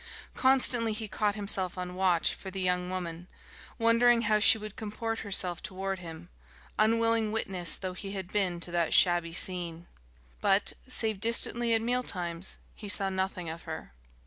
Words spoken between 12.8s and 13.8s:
saw nothing of